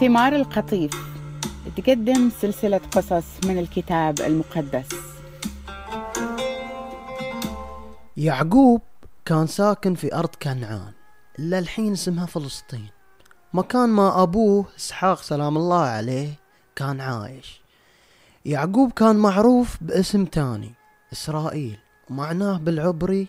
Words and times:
ثمار 0.00 0.36
القطيف. 0.36 0.90
تقدم 1.76 2.30
سلسلة 2.40 2.80
قصص 2.92 3.24
من 3.44 3.58
الكتاب 3.58 4.20
المقدس. 4.20 4.88
يعقوب 8.16 8.80
كان 9.24 9.46
ساكن 9.46 9.94
في 9.94 10.14
أرض 10.14 10.28
كنعان 10.42 10.92
إلا 11.38 11.58
الحين 11.58 11.92
اسمها 11.92 12.26
فلسطين. 12.26 12.86
مكان 13.54 13.88
ما 13.88 14.22
أبوه 14.22 14.66
إسحاق 14.78 15.22
سلام 15.22 15.56
الله 15.56 15.82
عليه 15.82 16.30
كان 16.76 17.00
عايش. 17.00 17.60
يعقوب 18.44 18.92
كان 18.92 19.16
معروف 19.16 19.76
باسم 19.80 20.24
تاني 20.24 20.72
إسرائيل 21.12 21.78
ومعناه 22.10 22.58
بالعبري 22.58 23.28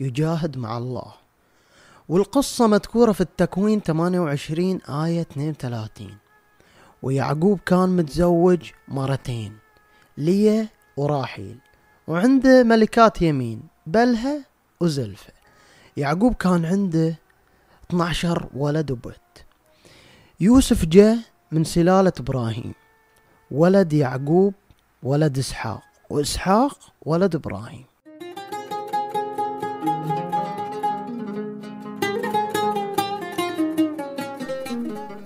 يجاهد 0.00 0.58
مع 0.58 0.78
الله. 0.78 1.23
والقصة 2.08 2.66
مذكورة 2.66 3.12
في 3.12 3.20
التكوين 3.20 3.80
28 3.80 4.80
آية 4.82 5.20
32 5.20 6.16
ويعقوب 7.02 7.60
كان 7.66 7.88
متزوج 7.96 8.70
مرتين 8.88 9.58
ليا 10.18 10.68
وراحيل. 10.96 11.58
وعنده 12.06 12.62
ملكات 12.62 13.22
يمين 13.22 13.62
بلها 13.86 14.44
وزلفة. 14.80 15.32
يعقوب 15.96 16.34
كان 16.34 16.64
عنده 16.64 17.14
12 17.90 18.48
ولد 18.54 18.90
وبنت 18.90 19.16
يوسف 20.40 20.84
جاء 20.84 21.18
من 21.52 21.64
سلالة 21.64 22.12
إبراهيم. 22.20 22.74
ولد 23.50 23.92
يعقوب 23.92 24.54
ولد 25.02 25.38
إسحاق. 25.38 25.82
وإسحاق 26.10 26.78
ولد 27.02 27.34
إبراهيم. 27.34 27.84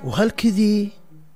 وهالكذي 0.08 0.90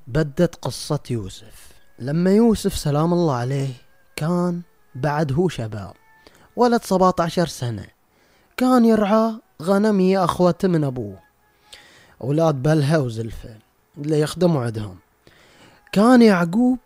بدت 0.06 0.54
قصة 0.54 1.00
يوسف. 1.10 1.72
لما 1.98 2.30
يوسف 2.30 2.76
سلام 2.76 3.12
الله 3.12 3.34
عليه 3.34 3.72
كان 4.16 4.62
بعد 4.94 5.32
هو 5.32 5.48
شباب 5.48 5.92
ولد 6.56 6.84
17 6.84 7.46
سنة. 7.46 7.86
كان 8.56 8.84
يرعى 8.84 9.34
غنم 9.62 10.00
يا 10.00 10.24
أخوته 10.24 10.68
من 10.68 10.84
أبوه. 10.84 11.18
أولاد 12.22 12.54
بلها 12.54 12.98
وزلفة 12.98 13.56
اللي 13.98 14.20
يخدموا 14.20 14.64
عندهم. 14.64 14.98
كان 15.92 16.22
يعقوب 16.22 16.78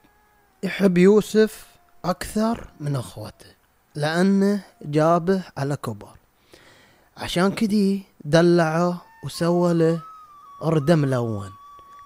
يحب 0.62 0.98
يوسف 0.98 1.66
أكثر 2.04 2.70
من 2.80 2.96
أخوته 2.96 3.50
لأنه 3.94 4.60
جابه 4.82 5.42
على 5.56 5.76
كبر. 5.76 6.16
عشان 7.16 7.52
كذي 7.52 8.02
دلعه 8.24 9.02
وسوى 9.24 9.74
له 9.74 10.00
أردة 10.62 10.96
ملون. 10.96 11.55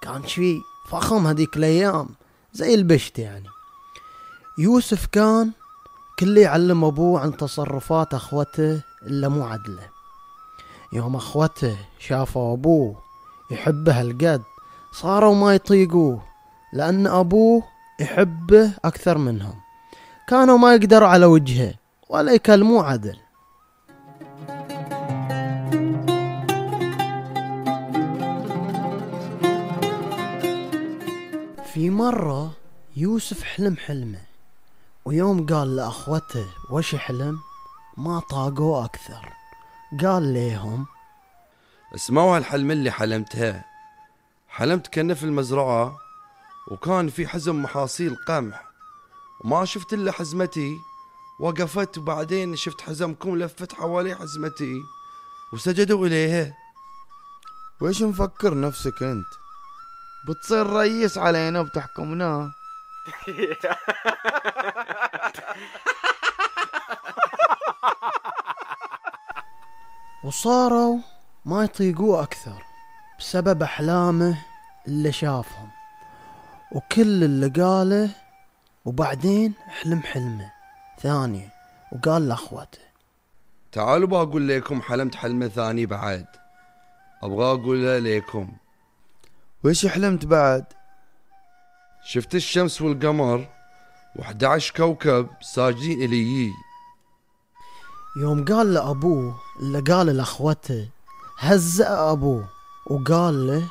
كان 0.03 0.27
شي 0.27 0.63
فخم 0.89 1.27
هذيك 1.27 1.57
الأيام 1.57 2.09
زي 2.53 2.75
البشت 2.75 3.19
يعني. 3.19 3.49
يوسف 4.59 5.07
كان 5.07 5.51
كل 6.19 6.39
يعلم 6.39 6.85
أبوه 6.85 7.21
عن 7.21 7.37
تصرفات 7.37 8.15
أخوته 8.15 8.81
اللي 9.03 9.29
مو 9.29 9.45
عدلة. 9.45 9.89
يوم 10.93 11.17
أخوته 11.17 11.77
شافوا 11.99 12.55
أبوه 12.55 13.03
يحبه 13.51 14.01
هالقد 14.01 14.43
صاروا 14.93 15.35
ما 15.35 15.55
يطيقوه 15.55 16.23
لأن 16.73 17.07
أبوه 17.07 17.63
يحبه 18.01 18.73
أكثر 18.85 19.19
منهم. 19.19 19.55
كانوا 20.29 20.59
ما 20.59 20.75
يقدروا 20.75 21.09
على 21.09 21.27
وجهه 21.27 21.75
ولا 22.09 22.33
يكلموه 22.33 22.85
عدل. 22.85 23.17
في 31.75 31.91
مرة 31.91 32.53
يوسف 32.97 33.43
حلم 33.43 33.77
حلمه 33.77 34.23
ويوم 35.05 35.47
قال 35.47 35.77
لأخوته 35.77 36.47
وش 36.71 36.95
حلم؟ 36.95 37.39
ما 37.97 38.21
طاقوه 38.21 38.85
أكثر. 38.85 39.29
قال 40.05 40.23
ليهم 40.33 40.87
اسمعوا 41.95 42.37
هالحلم 42.37 42.71
اللي 42.71 42.91
حلمتها 42.91 43.65
حلمت 44.49 44.87
كنا 44.95 45.15
في 45.15 45.25
المزرعة 45.25 45.99
وكان 46.71 47.09
في 47.09 47.27
حزم 47.27 47.63
محاصيل 47.63 48.17
قمح. 48.17 48.65
وما 49.45 49.65
شفت 49.65 49.93
إلا 49.93 50.13
حزمتي 50.13 50.77
وقفت 51.41 51.99
وبعدين 51.99 52.57
شفت 52.57 52.81
حزمكم 52.81 53.37
لفت 53.37 53.73
حوالي 53.73 54.15
حزمتي 54.15 54.75
وسجدوا 55.53 56.07
إليها 56.07 56.57
ويش 57.81 58.03
مفكر 58.03 58.61
نفسك 58.61 59.03
أنت؟ 59.03 59.41
بتصير 60.29 60.67
رئيس 60.67 61.19
علينا 61.19 61.61
وبتحكمنا. 61.61 62.53
وصاروا 70.25 70.99
ما 71.45 71.65
يطيقوه 71.65 72.23
أكثر 72.23 72.63
بسبب 73.19 73.63
أحلامه 73.63 74.39
اللي 74.89 75.13
شافهم. 75.13 75.71
وكل 76.73 77.25
اللي 77.25 77.49
قاله 77.49 78.11
وبعدين 78.85 79.55
حلم 79.69 80.01
حلمه. 80.01 80.53
ثانية 81.03 81.53
وقال 81.93 82.29
لأخوته 82.29 82.79
تعالوا 83.73 84.09
بقول 84.09 84.49
لكم 84.49 84.83
حلمت 84.83 85.15
حلمة 85.15 85.49
ثاني 85.49 85.87
بعد. 85.87 86.27
أبغى 87.23 87.45
أقولها 87.45 88.01
لكم. 88.01 88.53
ويش 89.65 89.87
حلمت 89.87 90.25
بعد؟ 90.25 90.65
شفت 92.05 92.35
الشمس 92.35 92.83
والقمر 92.83 93.49
و11 94.19 94.77
كوكب 94.77 95.29
ساجدين 95.41 96.03
إلي. 96.03 96.51
يوم 98.21 98.45
قال 98.45 98.75
لأبوه 98.75 99.41
اللي 99.61 99.81
قال 99.81 100.07
لأخوته 100.07 100.89
هزأ 101.39 102.13
أبوه 102.13 102.49
وقال 102.87 103.47
له 103.47 103.69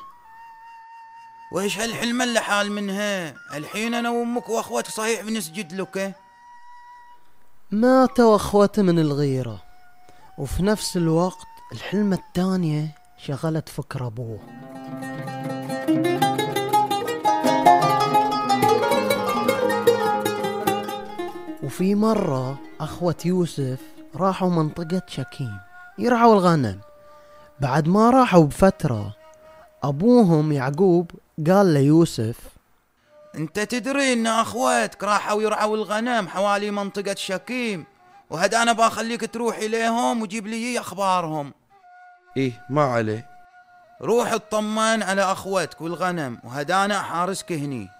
وإيش 1.51 1.79
هالحلمة 1.79 2.23
اللي 2.23 2.39
حال 2.39 2.71
منها؟ 2.71 3.35
الحين 3.57 3.93
أنا 3.93 4.09
وأمك 4.09 4.49
وأخوتك 4.49 4.89
صحيح 4.89 5.21
بنسجد 5.21 5.73
لك. 5.73 6.15
ماتوا 7.71 8.35
أخوته 8.35 8.81
من 8.81 8.99
الغيرة 8.99 9.63
وفي 10.37 10.63
نفس 10.63 10.97
الوقت 10.97 11.47
الحلمة 11.71 12.15
الثانية 12.15 12.95
شغلت 13.17 13.69
فكر 13.69 14.07
أبوه. 14.07 14.39
وفي 21.79 21.95
مرة 21.95 22.59
أخوة 22.79 23.15
يوسف 23.25 23.79
راحوا 24.15 24.49
منطقة 24.49 25.01
شكيم 25.07 25.59
يرعوا 25.97 26.33
الغنم. 26.33 26.79
بعد 27.59 27.87
ما 27.87 28.09
راحوا 28.09 28.45
بفترة 28.45 29.15
أبوهم 29.83 30.51
يعقوب 30.51 31.11
قال 31.47 31.65
ليوسف 31.65 32.37
أنت 33.35 33.59
تدري 33.59 34.13
إن 34.13 34.27
أخواتك 34.27 35.03
راحوا 35.03 35.41
يرعوا 35.41 35.77
الغنم 35.77 36.27
حوالي 36.27 36.71
منطقة 36.71 37.15
شكيم 37.15 37.85
وهد 38.29 38.53
أنا 38.53 38.73
بخليك 38.73 39.33
تروح 39.33 39.57
إليهم 39.57 40.21
وجيب 40.21 40.47
لي 40.47 40.79
أخبارهم. 40.79 41.53
إيه 42.37 42.65
ما 42.69 42.83
عليه. 42.83 43.29
روح 44.01 44.33
اطمن 44.33 45.03
على 45.03 45.21
أخوتك 45.21 45.81
والغنم 45.81 46.39
وهد 46.43 46.71
أنا 46.71 47.01
حارسك 47.01 47.51
هني. 47.51 47.98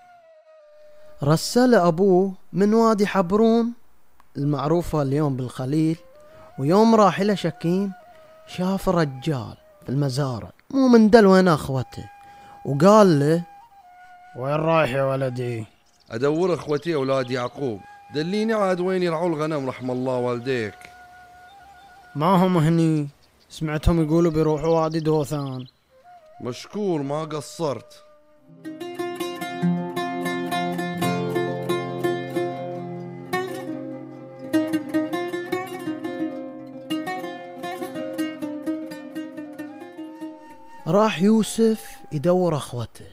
رسل 1.24 1.76
أبوه 1.76 2.34
من 2.54 2.74
وادي 2.74 3.08
حبرون 3.08 3.74
المعروفة 4.38 5.02
اليوم 5.02 5.36
بالخليل 5.36 5.98
ويوم 6.60 6.96
راح 6.96 7.20
إلى 7.20 7.36
شكيم 7.36 7.94
شاف 8.48 8.90
رجال 8.90 9.58
في 9.84 9.90
المزارع 9.90 10.52
مو 10.70 10.88
من 10.88 11.10
دل 11.10 11.26
وين 11.26 11.48
أخوته 11.48 12.10
وقال 12.66 13.20
له 13.20 13.44
وين 14.38 14.56
رايح 14.56 14.90
يا 14.90 15.04
ولدي؟ 15.04 15.66
أدور 16.12 16.54
إخوتي 16.54 16.96
أولاد 16.96 17.32
يعقوب 17.32 17.80
دليني 18.16 18.54
عاد 18.54 18.80
وين 18.80 19.04
يرعوا 19.04 19.30
الغنم 19.30 19.70
رحم 19.70 19.92
الله 19.92 20.18
والديك. 20.18 20.76
ما 22.16 22.46
هم 22.46 22.58
هني؟ 22.58 23.08
سمعتهم 23.50 24.04
يقولوا 24.04 24.32
بيروحوا 24.32 24.68
وادي 24.68 25.00
دوثان. 25.00 25.66
مشكور 26.42 27.02
ما 27.02 27.24
قصرت. 27.24 28.04
راح 40.88 41.22
يوسف 41.22 41.90
يدور 42.12 42.58
أخوته 42.58 43.08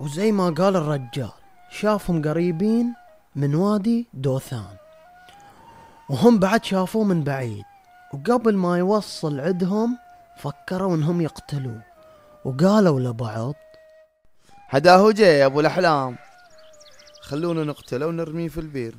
وزي 0.00 0.32
ما 0.32 0.50
قال 0.50 0.76
الرجال 0.76 1.30
شافهم 1.70 2.22
قريبين 2.22 2.94
من 3.36 3.54
وادي 3.54 4.06
دوثان. 4.14 4.76
وهم 6.08 6.38
بعد 6.38 6.64
شافوه 6.64 7.04
من 7.04 7.24
بعيد 7.24 7.64
وقبل 8.14 8.56
ما 8.56 8.78
يوصل 8.78 9.40
عندهم 9.40 9.98
فكروا 10.38 10.96
إنهم 10.96 11.20
يقتلوه 11.20 11.82
وقالوا 12.44 13.00
لبعض 13.00 13.54
هداه 14.68 15.12
جاي 15.12 15.38
يا 15.38 15.46
أبو 15.46 15.60
الأحلام؟ 15.60 16.18
خلونا 17.20 17.64
نقتله 17.64 18.06
ونرميه 18.06 18.48
في 18.48 18.60
البير. 18.60 18.94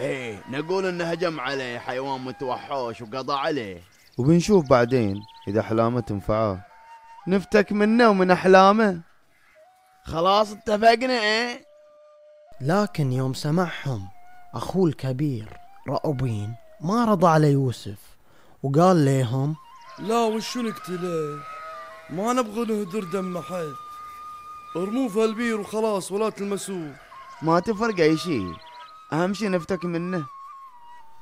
إيه 0.00 0.42
نقول 0.50 0.86
انه 0.86 1.04
هجم 1.04 1.40
عليه 1.40 1.78
حيوان 1.78 2.20
متوحش 2.20 3.02
وقضى 3.02 3.32
عليه. 3.32 3.89
وبنشوف 4.20 4.68
بعدين 4.68 5.22
إذا 5.48 5.60
أحلامه 5.60 6.00
تنفعه. 6.00 6.66
نفتك 7.28 7.72
منه 7.72 8.08
ومن 8.08 8.30
أحلامه. 8.30 9.00
خلاص 10.04 10.52
اتفقنا 10.52 11.20
إيه؟ 11.20 11.64
لكن 12.60 13.12
يوم 13.12 13.34
سمعهم 13.34 14.08
أخوه 14.54 14.88
الكبير 14.88 15.56
رأوبين 15.88 16.54
ما 16.80 17.04
رضى 17.04 17.26
على 17.26 17.52
يوسف 17.52 17.98
وقال 18.62 19.04
لهم 19.04 19.56
لا 19.98 20.24
وشو 20.24 20.60
نقتله 20.60 21.38
ما 22.10 22.32
نبغى 22.32 22.64
نهدر 22.64 23.04
دم 23.04 23.40
حد 23.40 23.74
ارموه 24.76 25.08
في 25.08 25.24
البير 25.24 25.60
وخلاص 25.60 26.12
ولا 26.12 26.30
تلمسوه. 26.30 26.94
ما 27.42 27.60
تفرق 27.60 28.00
أي 28.00 28.16
شيء. 28.16 28.54
أهم 29.12 29.34
شيء 29.34 29.50
نفتك 29.50 29.84
منه. 29.84 30.26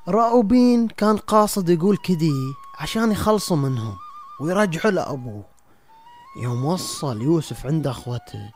رأوبين 0.08 0.88
كان 0.88 1.16
قاصد 1.16 1.68
يقول 1.68 1.96
كذي 1.96 2.54
عشان 2.78 3.12
يخلصوا 3.12 3.56
منهم 3.56 3.96
ويرجعوا 4.40 4.92
لأبوه. 4.92 5.44
يوم 6.42 6.64
وصل 6.64 7.22
يوسف 7.22 7.66
عند 7.66 7.86
أخوته 7.86 8.50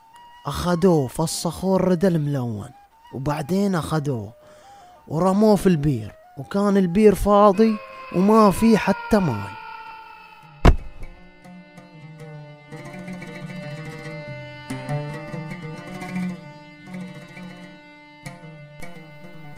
أخذوه 0.46 1.08
فسخوه 1.08 1.76
الردى 1.76 2.08
الملون 2.08 2.70
وبعدين 3.14 3.74
أخذوه 3.74 4.32
ورموه 5.08 5.56
في 5.56 5.66
البير 5.66 6.12
وكان 6.38 6.76
البير 6.76 7.14
فاضي 7.14 7.76
وما 8.16 8.50
فيه 8.50 8.76
حتى 8.76 9.18
ماي. 9.18 9.61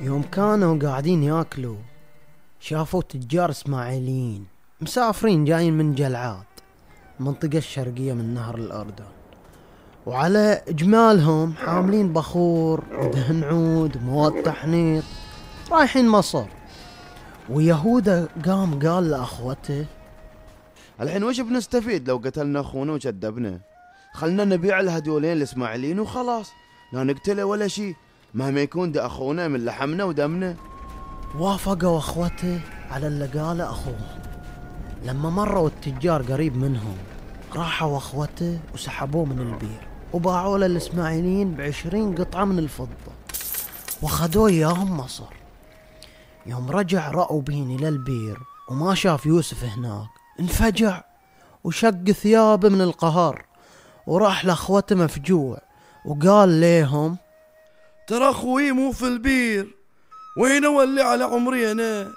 يوم 0.05 0.23
كانوا 0.23 0.79
قاعدين 0.79 1.23
ياكلوا 1.23 1.77
شافوا 2.61 3.03
تجار 3.03 3.51
إسماعيليين 3.51 4.47
مسافرين 4.81 5.45
جايين 5.45 5.75
من 5.75 5.95
جلعاد 5.95 6.45
المنطقة 7.21 7.59
الشرقية 7.59 8.13
من 8.13 8.35
نهر 8.35 8.55
الأردن. 8.55 9.05
وعلى 10.07 10.63
إجمالهم 10.69 11.55
حاملين 11.55 12.13
بخور 12.13 12.85
ودهن 12.93 13.45
عود 13.45 13.97
ومواد 13.97 14.43
تحنيط 14.43 15.05
رايحين 15.73 16.09
مصر. 16.09 16.45
ويهودا 17.51 18.29
قام 18.47 18.89
قال 18.89 19.11
لأخوته 19.11 19.87
الحين 21.01 21.25
وش 21.25 21.41
بنستفيد 21.41 22.09
لو 22.09 22.17
قتلنا 22.17 22.61
أخونا 22.61 22.93
وكذبنا 22.93 23.61
خلنا 24.15 24.45
نبيع 24.45 24.81
لهدولين 24.81 25.33
الإسماعيليين 25.33 26.01
وخلاص 26.01 26.53
لا 26.93 27.05
نقتله 27.05 27.45
ولا 27.45 27.69
شيء. 27.69 27.95
مهما 28.35 28.61
يكون 28.61 28.93
ده 28.93 29.07
أخونا 29.07 29.49
من 29.49 29.65
لحمنا 29.65 30.05
ودمنا. 30.05 30.57
وافقوا 31.39 31.99
أخوته 31.99 32.61
على 32.91 33.07
اللي 33.07 33.27
قاله 33.27 33.71
أخوهم 33.71 34.19
لما 35.05 35.31
مروا 35.31 35.69
التجار 35.69 36.23
قريب 36.23 36.57
منهم 36.57 36.97
راحوا 37.57 37.97
أخوته 37.97 38.59
وسحبوه 38.75 39.25
من 39.25 39.41
البير 39.41 39.89
وباعوه 40.13 40.59
للإسماعيليين 40.59 41.55
بعشرين 41.55 42.15
قطعة 42.15 42.45
من 42.45 42.59
الفضة 42.59 43.13
وخذوه 44.03 44.49
إياهم 44.49 44.97
مصر. 44.97 45.33
يوم 46.47 46.71
رجع 46.71 47.11
رأوبين 47.11 47.77
إلى 47.77 47.89
البير 47.89 48.39
وما 48.71 48.95
شاف 48.95 49.27
يوسف 49.27 49.65
هناك 49.65 50.09
انفجع 50.41 51.03
وشق 51.65 52.11
ثيابه 52.11 52.69
من 52.69 52.81
القهر 52.81 53.45
وراح 54.07 54.45
لأخوته 54.45 54.97
مفجوع 54.97 55.59
وقال 56.05 56.49
ليهم 56.49 57.17
ترى 58.07 58.31
أخوي 58.31 58.73
مو 58.73 58.93
في 58.93 59.07
البير 59.07 59.77
وين 60.37 60.65
أولي 60.65 61.03
على 61.03 61.25
عمري 61.25 61.73
أنا؟ 61.73 62.13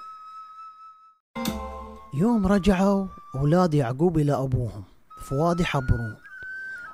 يوم 2.14 2.46
رجعوا 2.46 3.06
أولاد 3.34 3.74
يعقوب 3.74 4.18
إلى 4.18 4.32
أبوهم 4.32 4.84
في 5.28 5.34
وادي 5.34 5.64
حبرون. 5.64 6.16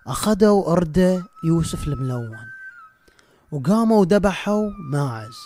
أخذوا 0.07 0.73
أردة 0.73 1.25
يوسف 1.45 1.89
الملون 1.89 2.39
وقاموا 3.53 4.05
ذبحوا 4.05 4.71
ماعز 4.91 5.37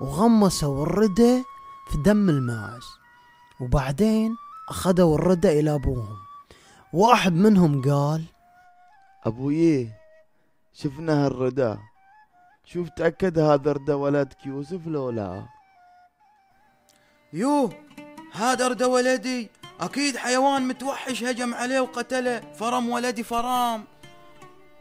وغمسوا 0.00 0.86
الردة 0.86 1.44
في 1.90 1.98
دم 2.04 2.28
الماعز. 2.28 2.84
وبعدين 3.60 4.36
أخذوا 4.68 5.18
الردة 5.18 5.60
إلى 5.60 5.74
أبوهم. 5.74 6.16
واحد 6.92 7.32
منهم 7.32 7.82
قال 7.82 8.24
أبوي 9.24 9.88
شفنا 10.74 11.26
هالردى 11.26 11.76
شوف 12.72 12.88
تأكد 12.88 13.38
هذا 13.38 13.72
ردا 13.72 13.94
ولدك 13.94 14.46
يوسف 14.46 14.86
لو 14.86 15.10
لا. 15.10 15.46
يو 17.32 17.70
هذا 18.32 18.68
رد 18.68 18.82
ولدي. 18.82 19.50
أكيد 19.80 20.16
حيوان 20.16 20.68
متوحش 20.68 21.24
هجم 21.24 21.54
عليه 21.54 21.80
وقتله. 21.80 22.40
فرم 22.54 22.88
ولدي 22.88 23.22
فرام. 23.22 23.84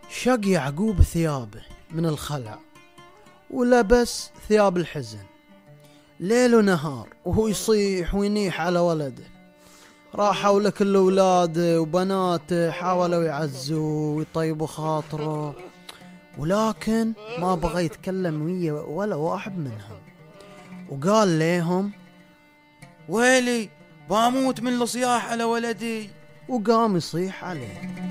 شق 0.10 0.48
يعقوب 0.48 1.02
ثيابه 1.02 1.62
من 1.92 2.06
الخلع 2.06 2.60
ولبس 3.52 4.32
ثياب 4.48 4.78
الحزن. 4.78 5.26
ليل 6.20 6.56
ونهار 6.56 7.10
وهو 7.26 7.48
يصيح 7.48 8.16
وينيح 8.16 8.62
على 8.62 8.80
ولده. 8.80 9.26
راحوا 10.16 10.60
لكل 10.60 10.96
اولاده 10.96 11.82
وبناته 11.82 12.72
حاولوا 12.72 13.24
يعزوه 13.24 14.16
ويطيبوا 14.16 14.68
خاطره. 14.68 15.67
ولكن 16.38 17.14
ما 17.40 17.56
بغى 17.56 17.86
يتكلم 17.86 18.42
ويا 18.42 18.74
ولا 18.74 19.16
واحد 19.16 19.58
منهم. 19.58 20.00
وقال 20.90 21.28
ليهم 21.28 21.92
ويلي 23.10 23.70
باموت 24.10 24.62
من 24.62 24.82
الصياح 24.82 25.32
على 25.32 25.44
ولدي. 25.44 26.10
وقام 26.50 26.98
يصيح 26.98 27.44
عليه. 27.44 28.07